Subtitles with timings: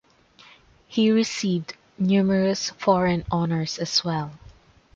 [0.87, 4.31] He received numerous foreign honours as well.